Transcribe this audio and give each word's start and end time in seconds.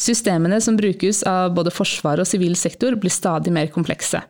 Systemene 0.00 0.56
som 0.64 0.78
brukes 0.80 1.20
av 1.28 1.52
både 1.52 1.72
forsvar 1.74 2.22
og 2.22 2.28
sivil 2.28 2.54
sektor, 2.56 2.94
blir 2.96 3.12
stadig 3.12 3.52
mer 3.52 3.68
komplekse. 3.68 4.22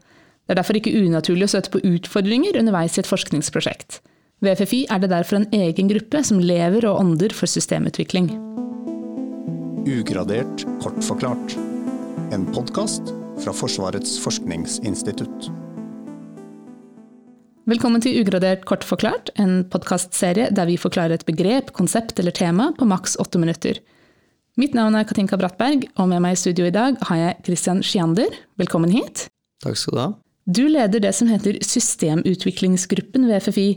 Det 0.42 0.56
er 0.56 0.58
derfor 0.58 0.80
ikke 0.80 0.96
unaturlig 0.98 1.46
å 1.46 1.52
støtte 1.52 1.70
på 1.70 1.82
utfordringer 1.86 2.56
underveis 2.58 2.96
i 2.96 3.04
et 3.04 3.10
forskningsprosjekt. 3.10 4.00
Ved 4.42 4.58
FFI 4.58 4.80
er 4.90 5.02
det 5.02 5.12
derfor 5.12 5.38
en 5.38 5.46
egen 5.54 5.90
gruppe 5.92 6.24
som 6.26 6.40
lever 6.42 6.88
og 6.88 6.98
ånder 6.98 7.30
for 7.36 7.46
systemutvikling. 7.50 8.32
Ugradert 9.86 10.64
kort 10.82 10.98
forklart. 11.06 11.54
En 12.34 12.48
podkast 12.50 13.14
fra 13.38 13.54
Forsvarets 13.54 14.16
forskningsinstitutt. 14.24 15.52
Velkommen 17.70 18.02
til 18.02 18.18
Ugradert 18.18 18.66
kort 18.66 18.82
forklart, 18.82 19.30
en 19.38 19.62
podkastserie 19.70 20.50
der 20.50 20.66
vi 20.66 20.80
forklarer 20.80 21.20
et 21.20 21.28
begrep, 21.30 21.70
konsept 21.78 22.18
eller 22.18 22.34
tema 22.34 22.72
på 22.74 22.90
maks 22.90 23.14
åtte 23.22 23.38
minutter. 23.38 23.78
Mitt 24.58 24.74
navn 24.74 24.96
er 24.98 25.06
Katinka 25.06 25.38
Brattberg, 25.38 25.84
og 25.94 26.08
med 26.10 26.24
meg 26.24 26.34
i 26.34 26.40
studio 26.40 26.66
i 26.66 26.74
dag 26.74 26.96
har 27.06 27.18
jeg 27.20 27.36
Christian 27.46 27.84
Schiander. 27.86 28.34
Velkommen 28.58 28.90
hit. 28.90 29.28
Takk 29.62 29.78
skal 29.78 29.94
du 29.94 30.00
ha. 30.02 30.08
Du 30.50 30.64
leder 30.66 31.02
det 31.04 31.12
som 31.14 31.28
heter 31.30 31.60
Systemutviklingsgruppen 31.62 33.28
ved 33.28 33.44
FFI. 33.46 33.68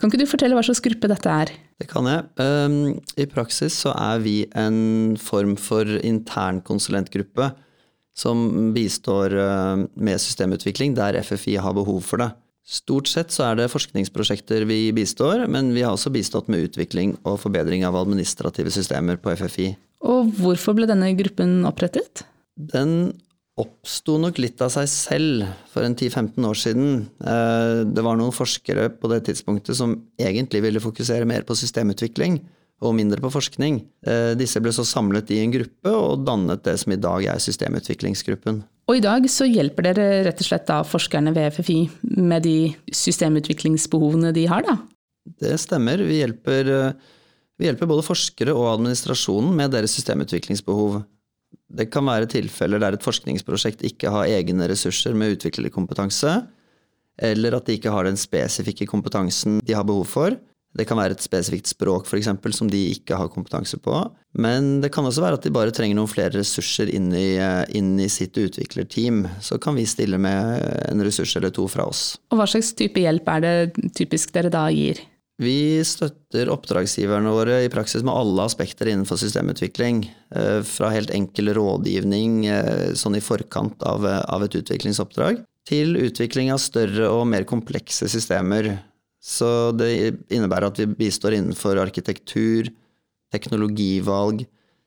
Kan 0.00 0.10
ikke 0.10 0.24
du 0.24 0.28
fortelle 0.28 0.58
hva 0.58 0.64
slags 0.66 0.82
gruppe 0.82 1.08
dette 1.12 1.30
er? 1.30 1.52
Det 1.78 1.86
kan 1.92 2.08
jeg. 2.10 2.26
Um, 2.42 2.96
I 3.14 3.28
praksis 3.30 3.76
så 3.84 3.94
er 3.94 4.24
vi 4.24 4.40
en 4.58 5.14
form 5.20 5.54
for 5.60 5.86
internkonsulentgruppe 5.86 7.52
som 8.16 8.72
bistår 8.74 9.36
uh, 9.38 9.86
med 9.94 10.20
systemutvikling 10.24 10.98
der 10.98 11.20
FFI 11.22 11.60
har 11.62 11.76
behov 11.76 12.02
for 12.08 12.24
det. 12.24 12.32
Stort 12.66 13.06
sett 13.06 13.30
så 13.30 13.52
er 13.52 13.60
det 13.60 13.70
forskningsprosjekter 13.70 14.66
vi 14.66 14.90
bistår, 14.96 15.46
men 15.46 15.70
vi 15.76 15.86
har 15.86 15.94
også 15.94 16.10
bistått 16.10 16.50
med 16.50 16.66
utvikling 16.66 17.14
og 17.22 17.38
forbedring 17.44 17.86
av 17.86 17.94
administrative 18.00 18.74
systemer 18.74 19.20
på 19.22 19.36
FFI. 19.38 19.76
Og 20.04 20.32
hvorfor 20.36 20.76
ble 20.76 20.88
denne 20.90 21.12
gruppen 21.18 21.62
opprettet? 21.68 22.26
Den 22.56 23.14
oppsto 23.56 24.18
nok 24.20 24.36
litt 24.42 24.60
av 24.60 24.68
seg 24.74 24.88
selv 24.92 25.46
for 25.72 25.86
en 25.86 25.96
10-15 25.96 26.44
år 26.44 26.58
siden. 26.60 26.90
Eh, 27.24 27.80
det 27.88 28.04
var 28.04 28.18
noen 28.20 28.34
forskere 28.36 28.90
på 29.00 29.08
det 29.12 29.22
tidspunktet 29.30 29.78
som 29.78 29.96
egentlig 30.20 30.60
ville 30.66 30.82
fokusere 30.82 31.28
mer 31.28 31.46
på 31.48 31.56
systemutvikling 31.56 32.42
og 32.84 32.92
mindre 32.98 33.22
på 33.24 33.30
forskning. 33.32 33.80
Eh, 34.04 34.34
disse 34.36 34.60
ble 34.60 34.72
så 34.76 34.84
samlet 34.84 35.32
i 35.32 35.40
en 35.40 35.54
gruppe 35.54 35.92
og 35.96 36.26
dannet 36.26 36.64
det 36.66 36.76
som 36.82 36.92
i 36.92 37.00
dag 37.00 37.24
er 37.32 37.40
Systemutviklingsgruppen. 37.40 38.60
Og 38.86 38.98
i 38.98 39.02
dag 39.02 39.24
så 39.32 39.48
hjelper 39.48 39.88
dere 39.88 40.08
rett 40.28 40.42
og 40.42 40.46
slett 40.46 40.68
da 40.68 40.82
forskerne 40.86 41.32
ved 41.34 41.56
FFI 41.56 41.78
med 42.20 42.44
de 42.44 42.58
systemutviklingsbehovene 42.92 44.34
de 44.36 44.44
har, 44.50 44.68
da? 44.68 44.76
Det 45.40 45.56
stemmer. 45.58 46.04
Vi 46.06 46.20
hjelper, 46.20 46.70
eh, 46.70 47.14
vi 47.56 47.68
hjelper 47.68 47.88
både 47.88 48.04
forskere 48.04 48.54
og 48.56 48.72
administrasjonen 48.74 49.54
med 49.56 49.72
deres 49.72 49.94
systemutviklingsbehov. 49.96 51.00
Det 51.72 51.88
kan 51.92 52.04
være 52.06 52.28
tilfeller 52.30 52.82
der 52.82 52.96
et 52.96 53.06
forskningsprosjekt 53.06 53.84
ikke 53.88 54.12
har 54.12 54.28
egne 54.28 54.68
ressurser 54.70 55.16
med 55.16 55.38
utviklerkompetanse, 55.38 56.34
eller 57.16 57.56
at 57.56 57.68
de 57.68 57.78
ikke 57.78 57.92
har 57.92 58.04
den 58.04 58.18
spesifikke 58.20 58.88
kompetansen 58.90 59.62
de 59.64 59.76
har 59.76 59.86
behov 59.88 60.04
for. 60.10 60.36
Det 60.76 60.84
kan 60.84 60.98
være 61.00 61.16
et 61.16 61.24
spesifikt 61.24 61.70
språk 61.70 62.04
for 62.04 62.18
eksempel, 62.18 62.52
som 62.52 62.68
de 62.68 62.82
ikke 62.92 63.16
har 63.16 63.30
kompetanse 63.32 63.78
på. 63.80 63.96
Men 64.36 64.82
det 64.82 64.90
kan 64.92 65.06
også 65.08 65.24
være 65.24 65.38
at 65.38 65.46
de 65.46 65.54
bare 65.54 65.72
trenger 65.72 65.96
noen 65.96 66.10
flere 66.10 66.34
ressurser 66.36 66.90
inn 66.92 67.08
i, 67.16 67.38
inn 67.78 67.94
i 67.96 68.10
sitt 68.12 68.36
utviklerteam. 68.36 69.24
Så 69.40 69.56
kan 69.62 69.78
vi 69.78 69.86
stille 69.88 70.20
med 70.20 70.60
en 70.90 71.04
ressurs 71.06 71.32
eller 71.40 71.54
to 71.56 71.64
fra 71.72 71.88
oss. 71.88 72.18
Og 72.28 72.40
Hva 72.40 72.48
slags 72.50 72.74
type 72.76 73.00
hjelp 73.00 73.30
er 73.38 73.46
det 73.46 73.90
typisk 73.96 74.36
dere 74.36 74.52
da 74.52 74.66
gir? 74.74 75.00
Vi 75.42 75.84
støtter 75.84 76.48
oppdragsgiverne 76.48 77.32
våre 77.34 77.58
i 77.66 77.72
praksis 77.72 78.00
med 78.06 78.14
alle 78.16 78.46
aspekter 78.48 78.88
innenfor 78.88 79.20
systemutvikling. 79.20 80.06
Eh, 80.32 80.62
fra 80.64 80.88
helt 80.94 81.12
enkel 81.12 81.52
rådgivning 81.58 82.46
eh, 82.48 82.94
sånn 82.96 83.18
i 83.18 83.24
forkant 83.24 83.84
av, 83.84 84.06
av 84.06 84.46
et 84.46 84.56
utviklingsoppdrag, 84.62 85.42
til 85.68 85.98
utvikling 86.00 86.54
av 86.54 86.62
større 86.62 87.10
og 87.12 87.26
mer 87.28 87.44
komplekse 87.48 88.08
systemer 88.08 88.76
så 89.26 89.72
det 89.74 89.90
innebærer 90.30 90.70
at 90.70 90.78
vi 90.78 90.86
bistår 90.86 91.34
innenfor 91.34 91.80
arkitektur, 91.82 92.68
teknologivalg, 93.34 94.44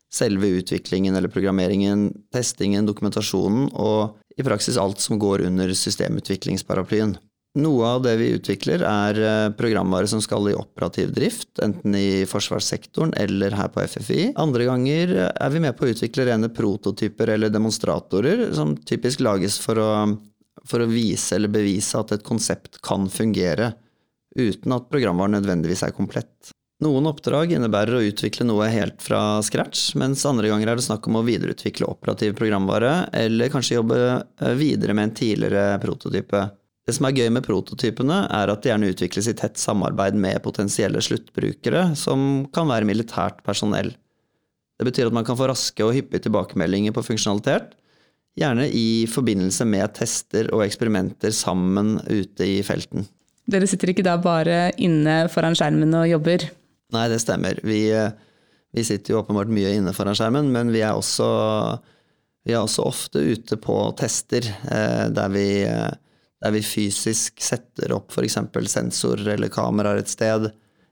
selve 0.09 0.53
utviklingen 0.61 1.17
eller 1.17 1.31
programmeringen, 1.33 2.07
testingen, 2.33 2.87
dokumentasjonen 2.87 3.67
og 3.75 4.15
i 4.39 4.45
praksis 4.47 4.79
alt 4.79 5.03
som 5.03 5.19
går 5.19 5.43
under 5.49 5.73
systemutviklingsparaplyen. 5.75 7.17
Noe 7.57 7.87
av 7.95 8.03
det 8.05 8.13
vi 8.19 8.27
utvikler 8.35 8.83
er 8.85 9.19
eh, 9.25 9.51
programvare 9.57 10.07
som 10.07 10.21
skal 10.21 10.51
i 10.51 10.55
operativ 10.57 11.09
drift, 11.15 11.49
enten 11.65 11.95
i 11.97 12.25
forsvarssektoren 12.29 13.15
eller 13.17 13.55
her 13.57 13.71
på 13.73 13.81
FFI. 13.89 14.19
Andre 14.37 14.67
ganger 14.69 15.15
er 15.33 15.55
vi 15.55 15.63
med 15.63 15.73
på 15.77 15.87
å 15.87 15.89
utvikle 15.95 16.27
rene 16.29 16.51
prototyper 16.53 17.33
eller 17.33 17.49
demonstratorer, 17.49 18.51
som 18.53 18.75
typisk 18.77 19.25
lages 19.25 19.57
for 19.63 19.81
å, 19.81 19.89
for 20.61 20.85
å 20.85 20.91
vise 20.91 21.39
eller 21.39 21.49
bevise 21.49 21.97
at 21.97 22.13
et 22.13 22.27
konsept 22.27 22.77
kan 22.85 23.09
fungere 23.09 23.73
uten 24.37 24.77
at 24.77 24.89
programvaren 24.93 25.39
nødvendigvis 25.39 25.81
er 25.87 25.95
komplett. 25.97 26.53
Noen 26.79 27.09
oppdrag 27.09 27.51
innebærer 27.51 27.97
å 27.97 28.05
utvikle 28.07 28.45
noe 28.47 28.69
helt 28.71 29.01
fra 29.03 29.41
scratch, 29.43 29.97
mens 29.99 30.21
andre 30.29 30.47
ganger 30.47 30.69
er 30.69 30.79
det 30.79 30.85
snakk 30.85 31.09
om 31.09 31.17
å 31.19 31.25
videreutvikle 31.27 31.89
operativ 31.89 32.37
programvare, 32.39 33.09
eller 33.11 33.51
kanskje 33.51 33.81
jobbe 33.81 33.97
eh, 34.13 34.53
videre 34.55 34.95
med 34.95 35.09
en 35.09 35.17
tidligere 35.17 35.81
prototype. 35.83 36.45
Det 36.89 36.95
som 36.97 37.05
er 37.05 37.13
gøy 37.13 37.27
med 37.29 37.45
prototypene, 37.45 38.23
er 38.33 38.49
at 38.49 38.63
de 38.63 38.71
gjerne 38.71 38.87
utvikles 38.89 39.27
i 39.29 39.35
tett 39.37 39.59
samarbeid 39.61 40.15
med 40.17 40.39
potensielle 40.41 41.03
sluttbrukere, 41.05 41.91
som 41.93 42.47
kan 42.55 42.65
være 42.71 42.87
militært 42.89 43.43
personell. 43.45 43.91
Det 44.79 44.87
betyr 44.87 45.11
at 45.11 45.13
man 45.13 45.27
kan 45.27 45.37
få 45.37 45.51
raske 45.51 45.85
og 45.85 45.93
hyppige 45.93 46.23
tilbakemeldinger 46.25 46.95
på 46.95 47.03
funksjonalitet, 47.05 47.75
gjerne 48.39 48.65
i 48.73 49.05
forbindelse 49.11 49.67
med 49.69 49.93
tester 49.99 50.49
og 50.55 50.63
eksperimenter 50.65 51.35
sammen 51.35 51.99
ute 52.07 52.49
i 52.57 52.57
felten. 52.65 53.05
Dere 53.49 53.69
sitter 53.69 53.93
ikke 53.93 54.07
da 54.07 54.17
bare 54.21 54.71
inne 54.81 55.21
foran 55.29 55.57
skjermen 55.57 55.93
og 55.93 56.09
jobber? 56.09 56.49
Nei, 56.95 57.05
det 57.13 57.21
stemmer. 57.21 57.61
Vi, 57.61 57.83
vi 58.73 58.87
sitter 58.87 59.13
jo 59.13 59.21
åpenbart 59.21 59.53
mye 59.53 59.77
inne 59.77 59.93
foran 59.93 60.17
skjermen, 60.17 60.49
men 60.57 60.73
vi 60.73 60.81
er 60.81 60.97
også, 60.97 61.29
vi 62.49 62.57
er 62.57 62.63
også 62.65 62.89
ofte 62.89 63.21
ute 63.29 63.61
på 63.61 63.77
tester 64.01 64.49
eh, 64.49 65.05
der 65.13 65.37
vi, 65.37 65.49
der 66.39 66.55
vi 66.55 66.63
fysisk 66.63 67.41
setter 67.43 67.93
opp 67.95 68.13
f.eks. 68.13 68.37
sensorer 68.71 69.35
eller 69.35 69.51
kameraer 69.51 70.01
et 70.01 70.11
sted, 70.11 70.49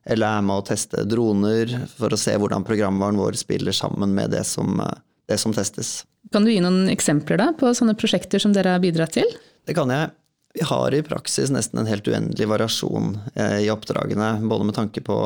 eller 0.07 0.39
er 0.39 0.45
med 0.45 0.61
å 0.61 0.65
teste 0.67 1.03
droner 1.07 1.73
for 1.97 2.13
å 2.13 2.19
se 2.19 2.35
hvordan 2.39 2.65
programvaren 2.67 3.19
vår 3.19 3.39
spiller 3.39 3.75
sammen 3.75 4.15
med 4.15 4.31
det 4.35 4.43
som, 4.47 4.79
det 5.27 5.39
som 5.39 5.55
testes. 5.55 6.01
Kan 6.31 6.47
du 6.47 6.51
gi 6.51 6.61
noen 6.63 6.89
eksempler 6.91 7.39
da, 7.39 7.51
på 7.55 7.71
sånne 7.75 7.95
prosjekter 7.99 8.43
som 8.43 8.55
dere 8.55 8.75
har 8.75 8.83
bidratt 8.83 9.15
til? 9.19 9.29
Det 9.67 9.75
kan 9.75 9.91
jeg. 9.91 10.11
Vi 10.57 10.65
har 10.65 10.95
i 10.95 11.03
praksis 11.05 11.51
nesten 11.53 11.83
en 11.83 11.89
helt 11.89 12.07
uendelig 12.07 12.47
variasjon 12.49 13.17
eh, 13.35 13.59
i 13.67 13.71
oppdragene, 13.71 14.37
både 14.47 14.67
med 14.67 14.75
tanke 14.75 15.03
på, 15.05 15.17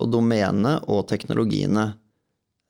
på 0.00 0.08
domene 0.10 0.78
og 0.90 1.04
teknologiene. 1.12 1.92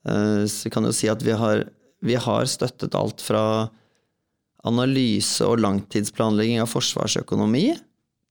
Eh, 0.07 0.43
så 0.47 0.69
vi 0.69 0.75
kan 0.75 0.87
jo 0.87 0.93
si 0.95 1.09
at 1.11 1.23
vi 1.25 1.35
har, 1.39 1.65
vi 2.05 2.19
har 2.19 2.51
støttet 2.51 2.99
alt 2.99 3.25
fra 3.25 3.45
analyse 4.69 5.45
og 5.47 5.61
langtidsplanlegging 5.63 6.63
av 6.63 6.71
forsvarsøkonomi 6.71 7.67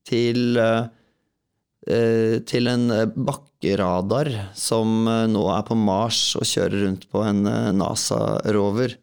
til, 0.07 0.57
eh, 0.57 2.39
til 2.47 2.71
en 2.71 2.87
bakkeradar 3.15 4.31
som 4.55 5.05
nå 5.05 5.45
er 5.57 5.63
på 5.67 5.77
Mars 5.77 6.35
og 6.39 6.47
kjører 6.47 6.85
rundt 6.87 7.07
på 7.11 7.23
en 7.25 7.43
NASA-rover. 7.77 8.95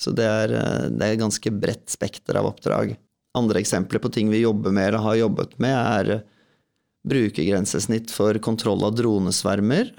Så 0.00 0.14
det 0.16 0.24
er, 0.24 0.54
det 0.88 1.04
er 1.04 1.14
et 1.14 1.20
ganske 1.20 1.52
bredt 1.52 1.90
spekter 1.92 2.38
av 2.40 2.48
oppdrag. 2.52 2.94
Andre 3.36 3.60
eksempler 3.60 4.00
på 4.02 4.12
ting 4.12 4.30
vi 4.32 4.44
jobber 4.44 4.72
med 4.72 4.88
eller 4.88 5.04
har 5.04 5.18
jobbet 5.20 5.58
med, 5.60 5.76
er 5.76 6.22
brukergrensesnitt 7.06 8.12
for 8.12 8.36
kontroll 8.42 8.82
av 8.84 8.96
dronesvermer. 8.98 9.92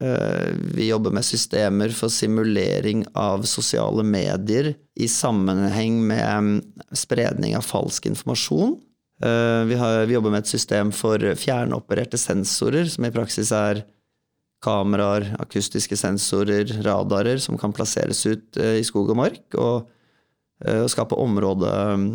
Eh, 0.00 0.54
vi 0.74 0.88
jobber 0.88 1.10
med 1.14 1.24
systemer 1.24 1.92
for 1.94 2.10
simulering 2.10 3.04
av 3.14 3.44
sosiale 3.46 4.02
medier 4.02 4.72
i 4.98 5.06
sammenheng 5.08 6.00
med 6.06 6.38
mm, 6.38 6.56
spredning 6.98 7.54
av 7.56 7.62
falsk 7.62 8.08
informasjon. 8.10 8.74
Eh, 9.22 9.62
vi, 9.70 9.78
har, 9.78 10.02
vi 10.10 10.16
jobber 10.16 10.34
med 10.34 10.42
et 10.42 10.50
system 10.50 10.90
for 10.92 11.22
fjernopererte 11.38 12.18
sensorer, 12.18 12.90
som 12.90 13.06
i 13.06 13.12
praksis 13.14 13.54
er 13.54 13.84
kameraer, 14.64 15.30
akustiske 15.44 15.96
sensorer, 16.00 16.66
radarer 16.82 17.38
som 17.38 17.60
kan 17.60 17.74
plasseres 17.76 18.24
ut 18.26 18.58
eh, 18.58 18.80
i 18.80 18.84
skog 18.86 19.14
og 19.14 19.20
mark, 19.22 19.46
og, 19.54 19.90
og 20.64 20.90
skape 20.90 21.18
område 21.18 21.70
mm. 22.00 22.12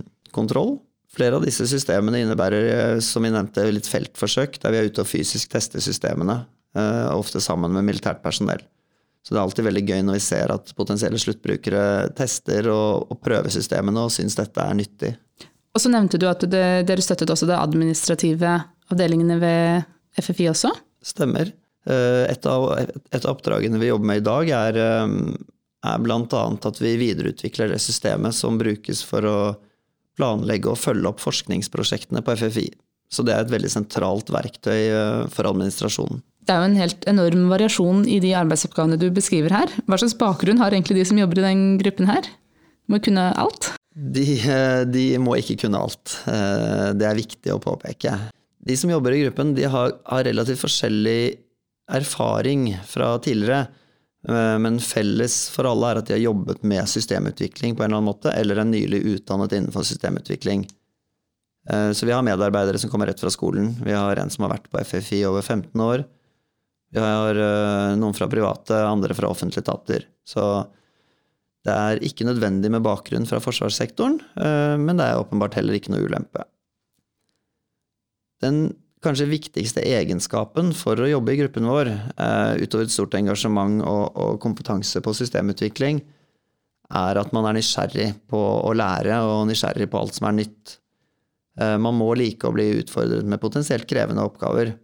Flere 1.09 1.39
av 1.39 1.43
disse 1.43 1.65
systemene 1.65 2.19
innebærer, 2.21 2.99
som 3.01 3.25
vi 3.25 3.31
nevnte, 3.33 3.63
litt 3.73 3.87
feltforsøk, 3.89 4.59
der 4.61 4.73
vi 4.75 4.77
er 4.77 4.89
ute 4.91 5.01
og 5.01 5.09
fysisk 5.09 5.49
tester 5.49 5.81
systemene, 5.81 6.43
ofte 6.77 7.41
sammen 7.41 7.73
med 7.73 7.87
militært 7.87 8.19
personell. 8.21 8.61
Så 9.25 9.33
det 9.33 9.39
er 9.39 9.43
alltid 9.43 9.65
veldig 9.67 9.83
gøy 9.87 10.03
når 10.05 10.17
vi 10.19 10.21
ser 10.23 10.51
at 10.53 10.71
potensielle 10.77 11.19
sluttbrukere 11.19 11.81
tester 12.17 12.69
og, 12.71 13.09
og 13.11 13.19
prøver 13.25 13.51
systemene 13.53 14.05
og 14.05 14.13
syns 14.13 14.37
dette 14.37 14.63
er 14.63 14.77
nyttig. 14.77 15.11
Og 15.75 15.83
så 15.83 15.91
nevnte 15.91 16.19
du 16.21 16.27
at 16.29 16.45
det, 16.49 16.65
dere 16.89 17.03
støttet 17.03 17.29
også 17.33 17.49
det 17.49 17.57
administrative 17.57 18.53
avdelingene 18.89 19.37
ved 19.41 19.89
FFI 20.21 20.49
også? 20.53 20.71
Stemmer. 21.05 21.51
Eh, 21.89 22.25
et 22.29 22.47
av, 22.49 22.71
et 22.79 23.19
av, 23.21 23.31
oppdragene 23.33 23.81
vi 23.81 23.91
jobber 23.91 24.11
med 24.11 24.21
i 24.21 24.27
dag, 24.29 24.53
er 24.69 24.81
er 25.79 26.01
bl.a. 26.03 26.43
at 26.67 26.81
vi 26.81 26.95
videreutvikler 26.99 27.71
det 27.71 27.79
systemet 27.79 28.35
som 28.35 28.57
brukes 28.59 29.03
for 29.07 29.25
å 29.25 29.37
planlegge 30.19 30.73
og 30.73 30.79
følge 30.79 31.07
opp 31.07 31.21
forskningsprosjektene 31.23 32.23
på 32.25 32.35
FFI. 32.35 32.67
Så 33.09 33.25
det 33.25 33.33
er 33.33 33.43
et 33.43 33.53
veldig 33.53 33.71
sentralt 33.73 34.29
verktøy 34.33 34.77
eh, 34.77 35.23
for 35.33 35.49
administrasjonen. 35.49 36.21
Det 36.45 36.53
er 36.53 36.63
jo 36.63 36.69
en 36.69 36.79
helt 36.79 37.03
enorm 37.09 37.49
variasjon 37.51 38.05
i 38.09 38.17
de 38.23 38.33
arbeidsoppgavene 38.37 38.97
du 39.01 39.09
beskriver 39.13 39.53
her. 39.53 39.73
Hva 39.85 39.99
slags 40.01 40.17
bakgrunn 40.17 40.61
har 40.61 40.73
egentlig 40.73 40.97
de 40.97 41.07
som 41.09 41.19
jobber 41.19 41.41
i 41.41 41.45
den 41.45 41.63
gruppen 41.81 42.09
her? 42.09 42.29
Må 42.89 43.01
kunne 43.05 43.27
alt? 43.37 43.71
De, 43.93 44.25
eh, 44.37 44.83
de 44.89 45.05
må 45.21 45.35
ikke 45.41 45.59
kunne 45.65 45.81
alt. 45.81 46.15
Eh, 46.29 46.89
det 46.97 47.09
er 47.09 47.19
viktig 47.19 47.53
å 47.53 47.61
påpeke. 47.61 48.15
De 48.65 48.77
som 48.77 48.91
jobber 48.93 49.15
i 49.15 49.23
gruppen, 49.25 49.55
de 49.57 49.65
har, 49.69 49.93
har 50.05 50.25
relativt 50.27 50.61
forskjellig 50.61 51.21
erfaring 51.89 52.71
fra 52.85 53.15
tidligere. 53.23 53.65
Men 54.27 54.81
felles 54.83 55.45
for 55.47 55.63
alle 55.69 55.89
er 55.89 55.99
at 56.01 56.09
de 56.09 56.13
har 56.17 56.19
jobbet 56.19 56.59
med 56.67 56.89
systemutvikling 56.91 57.71
på 57.71 57.85
en 57.85 57.87
eller 57.87 58.01
annen 58.01 58.09
måte, 58.09 58.33
eller 58.35 58.59
er 58.59 58.67
nylig 58.67 58.99
utdannet 59.13 59.55
innenfor 59.55 59.87
systemutvikling. 59.87 60.65
Eh, 61.67 61.91
så 61.91 62.05
vi 62.05 62.11
har 62.15 62.23
medarbeidere 62.23 62.79
som 62.79 62.89
kommer 62.89 63.09
rett 63.09 63.19
fra 63.19 63.31
skolen. 63.33 63.73
Vi 63.85 63.93
har 63.93 64.15
en 64.15 64.31
som 64.31 64.45
har 64.45 64.55
vært 64.55 64.69
på 64.71 64.81
FFI 64.81 65.23
over 65.29 65.43
15 65.43 65.83
år. 65.83 66.05
Vi 66.93 67.03
har 67.03 67.37
eh, 67.37 67.95
noen 67.99 68.17
fra 68.17 68.29
private, 68.31 68.77
andre 68.87 69.17
fra 69.17 69.29
offentlige 69.29 69.65
etater. 69.65 70.07
Så 70.25 70.43
det 71.67 71.75
er 71.75 72.03
ikke 72.05 72.27
nødvendig 72.27 72.71
med 72.71 72.85
bakgrunn 72.85 73.27
fra 73.29 73.41
forsvarssektoren, 73.43 74.21
eh, 74.39 74.75
men 74.79 74.97
det 74.97 75.09
er 75.09 75.19
åpenbart 75.21 75.59
heller 75.59 75.77
ikke 75.77 75.93
noe 75.93 76.07
ulempe. 76.07 76.45
Den 78.39 78.69
kanskje 79.03 79.29
viktigste 79.29 79.83
egenskapen 79.83 80.71
for 80.75 80.99
å 80.99 81.07
jobbe 81.07 81.31
i 81.31 81.37
gruppen 81.39 81.67
vår, 81.67 81.87
utover 82.59 82.83
et 82.83 82.91
stort 82.91 83.15
engasjement 83.15 83.79
og 83.87 84.39
kompetanse 84.43 84.99
på 85.03 85.13
systemutvikling, 85.15 86.01
er 86.99 87.19
at 87.21 87.31
man 87.35 87.47
er 87.47 87.55
nysgjerrig 87.55 88.09
på 88.31 88.39
å 88.39 88.73
lære 88.75 89.21
og 89.23 89.45
nysgjerrig 89.47 89.87
på 89.91 90.01
alt 90.01 90.17
som 90.17 90.27
er 90.27 90.35
nytt. 90.41 90.79
Eh, 91.59 91.77
man 91.81 91.97
må 91.99 92.13
like 92.17 92.47
å 92.47 92.55
bli 92.55 92.69
utfordret 92.79 93.27
med 93.27 93.41
potensielt 93.41 93.87
krevende 93.89 94.23
oppgaver. 94.25 94.75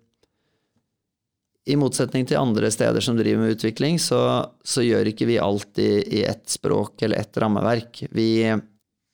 I 1.65 1.77
motsetning 1.81 2.27
til 2.29 2.37
andre 2.37 2.69
steder 2.69 3.01
som 3.01 3.17
driver 3.17 3.41
med 3.41 3.55
utvikling, 3.55 3.97
så, 4.01 4.19
så 4.61 4.83
gjør 4.85 5.09
ikke 5.09 5.29
vi 5.31 5.41
alt 5.41 5.79
i, 5.81 5.91
i 6.19 6.23
ett 6.27 6.45
språk 6.51 7.01
eller 7.05 7.23
ett 7.23 7.37
rammeverk. 7.41 8.03
Vi, 8.13 8.29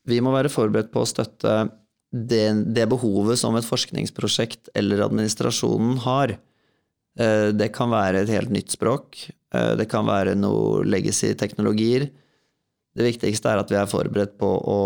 vi, 0.09 0.17
må 0.19 0.33
være 0.35 0.51
forberedt 0.51 0.91
på 0.91 1.05
å 1.05 1.07
støtte 1.07 1.53
det, 2.11 2.43
det, 2.75 2.89
behovet 2.91 3.39
som 3.39 3.55
et 3.55 3.67
forskningsprosjekt 3.67 4.73
eller 4.75 5.05
administrasjonen 5.05 6.01
har. 6.03 6.35
Eh, 7.15 7.51
det 7.55 7.71
kan 7.77 7.93
være 7.93 8.25
et 8.25 8.33
helt 8.35 8.51
nytt 8.51 8.75
språk. 8.75 9.21
Eh, 9.55 9.73
det 9.79 9.87
kan 9.91 10.09
være 10.09 10.35
noe 10.35 10.81
legacy-teknologier. 10.83 12.09
Det 12.91 13.05
viktigste 13.13 13.53
er 13.53 13.61
at 13.61 13.71
vi 13.71 13.79
er 13.79 13.87
forberedt 13.87 14.35
på 14.41 14.49
å, 14.49 14.81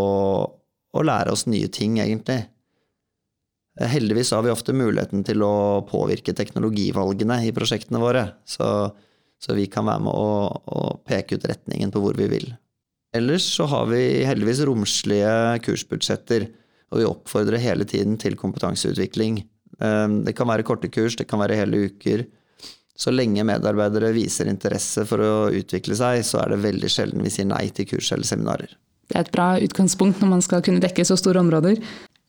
å 0.94 1.02
lære 1.02 1.34
oss 1.34 1.48
nye 1.50 1.72
ting, 1.74 1.98
egentlig. 2.04 2.44
Eh, 3.80 3.88
heldigvis 3.88 4.32
har 4.32 4.44
vi 4.46 4.54
ofte 4.54 4.76
muligheten 4.76 5.24
til 5.28 5.44
å 5.44 5.86
påvirke 5.90 6.36
teknologivalgene 6.36 7.42
i 7.48 7.54
prosjektene 7.56 8.02
våre, 8.02 8.28
så, 8.48 8.92
så 9.42 9.58
vi 9.58 9.68
kan 9.72 9.88
være 9.90 10.06
med 10.08 10.14
å, 10.14 10.30
å, 10.52 10.86
peke 11.08 11.38
ut 11.40 11.50
retningen 11.50 11.92
på 11.92 12.04
hvor 12.04 12.20
vi 12.20 12.30
vil. 12.32 12.54
Ellers 13.16 13.48
så 13.58 13.68
har 13.72 13.88
vi 13.92 14.26
heldigvis 14.28 14.64
romslige 14.68 15.34
kursbudsjetter, 15.66 16.50
og 16.94 17.02
vi 17.02 17.10
oppfordrer 17.10 17.64
hele 17.64 17.88
tiden 17.88 18.20
til 18.22 18.38
kompetanseutvikling. 18.40 19.44
Eh, 19.80 20.08
det 20.28 20.36
kan 20.38 20.52
være 20.52 20.68
korte 20.68 20.92
kurs, 20.92 21.20
det 21.20 21.28
kan 21.30 21.44
være 21.44 21.60
hele 21.60 21.86
uker. 21.90 22.26
Så 22.96 23.12
lenge 23.12 23.44
medarbeidere 23.44 24.14
viser 24.16 24.48
interesse 24.48 25.04
for 25.08 25.20
å 25.20 25.32
utvikle 25.52 25.98
seg, 26.00 26.22
så 26.24 26.40
er 26.46 26.54
det 26.54 26.64
veldig 26.64 26.92
sjelden 26.92 27.26
vi 27.26 27.34
sier 27.34 27.48
nei 27.50 27.66
til 27.76 27.90
kurs 27.90 28.14
eller 28.16 28.28
seminarer. 28.28 28.72
Det 29.06 29.18
er 29.20 29.26
et 29.26 29.34
bra 29.36 29.50
utgangspunkt 29.62 30.22
når 30.24 30.30
man 30.32 30.42
skal 30.42 30.64
kunne 30.66 30.82
dekke 30.82 31.04
så 31.06 31.18
store 31.20 31.44
områder. 31.44 31.82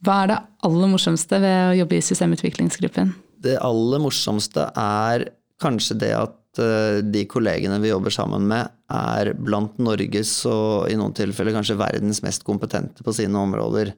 Hva 0.05 0.23
er 0.23 0.33
det 0.33 0.41
aller 0.67 0.91
morsomste 0.93 1.39
ved 1.41 1.61
å 1.71 1.77
jobbe 1.81 1.97
i 1.99 2.05
systemutviklingsgruppen? 2.05 3.15
Det 3.47 3.57
aller 3.65 4.03
morsomste 4.03 4.69
er 4.77 5.29
kanskje 5.63 5.97
det 6.03 6.13
at 6.17 6.61
eh, 6.61 6.99
de 7.05 7.25
kollegene 7.31 7.79
vi 7.81 7.93
jobber 7.93 8.13
sammen 8.13 8.45
med, 8.51 8.73
er 8.93 9.33
blant 9.35 9.79
Norges 9.83 10.33
og 10.51 10.91
i 10.93 10.99
noen 10.99 11.15
tilfeller 11.17 11.57
kanskje 11.57 11.79
verdens 11.81 12.21
mest 12.25 12.45
kompetente 12.47 13.07
på 13.07 13.15
sine 13.17 13.41
områder. 13.41 13.95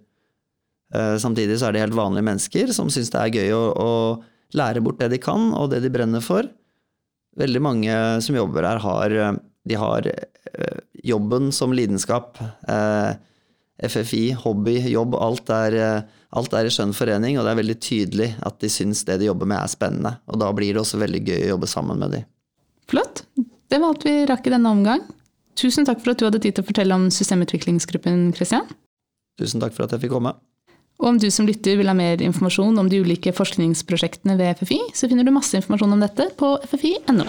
Eh, 0.94 1.16
samtidig 1.20 1.58
så 1.58 1.68
er 1.68 1.76
de 1.76 1.82
helt 1.82 1.98
vanlige 1.98 2.28
mennesker 2.30 2.72
som 2.76 2.90
syns 2.92 3.10
det 3.12 3.20
er 3.20 3.40
gøy 3.40 3.56
å, 3.56 3.64
å, 3.74 3.90
lære 4.56 4.80
bort 4.80 4.96
det 5.02 5.10
de 5.12 5.18
kan, 5.20 5.50
og 5.52 5.68
det 5.74 5.82
de 5.84 5.92
brenner 5.92 6.22
for. 6.24 6.46
Veldig 7.38 7.60
mange 7.60 7.96
som 8.24 8.38
jobber 8.38 8.64
her, 8.64 8.78
har, 8.80 9.16
de 9.68 9.76
har 9.76 10.06
eh, 10.08 10.78
jobben 11.04 11.50
som 11.52 11.74
lidenskap. 11.76 12.38
Eh, 12.40 13.10
FFI, 13.78 14.32
hobby, 14.42 14.76
jobb, 14.90 15.14
alt 15.14 15.50
er, 15.54 15.74
eh, 15.78 16.24
alt 16.36 16.54
er 16.56 16.66
i 16.66 16.72
skjønn 16.72 16.94
forening, 16.96 17.38
og 17.38 17.46
det 17.46 17.52
er 17.52 17.60
veldig 17.60 17.78
tydelig 17.80 18.28
at 18.42 18.58
de 18.60 18.70
syns 18.72 19.04
det 19.06 19.20
de 19.20 19.28
jobber 19.30 19.46
med 19.46 19.60
er 19.60 19.70
spennende. 19.70 20.16
Og 20.26 20.40
da 20.42 20.50
blir 20.52 20.74
det 20.74 20.82
også 20.82 20.98
veldig 20.98 21.22
gøy 21.22 21.44
å 21.44 21.52
jobbe 21.54 21.70
sammen 21.70 22.02
med 22.02 22.16
dem. 22.16 22.26
Flott. 22.90 23.22
Det 23.68 23.78
var 23.78 23.92
alt 23.92 24.04
vi 24.06 24.16
rakk 24.26 24.48
i 24.48 24.54
denne 24.56 24.72
omgang. 24.72 25.04
Tusen 25.58 25.86
takk 25.86 26.02
for 26.02 26.14
at 26.14 26.20
du 26.20 26.26
hadde 26.26 26.40
tid 26.42 26.56
til 26.56 26.64
å 26.64 26.68
fortelle 26.68 26.94
om 26.94 27.08
systemutviklingsgruppen, 27.12 28.32
Christian. 28.34 28.66
Tusen 29.38 29.62
takk 29.62 29.74
for 29.76 29.86
at 29.86 29.94
jeg 29.94 30.06
fikk 30.06 30.16
komme. 30.16 30.34
Og 30.98 31.12
om 31.12 31.18
du 31.22 31.28
som 31.30 31.46
lytter 31.46 31.78
vil 31.78 31.90
ha 31.90 31.94
mer 31.94 32.22
informasjon 32.24 32.78
om 32.80 32.88
de 32.90 32.98
ulike 33.04 33.30
forskningsprosjektene 33.34 34.34
ved 34.40 34.58
FFI, 34.58 34.80
så 34.98 35.10
finner 35.10 35.26
du 35.26 35.34
masse 35.34 35.54
informasjon 35.54 35.94
om 35.94 36.02
dette 36.02 36.30
på 36.38 36.56
ffi.no. 36.66 37.26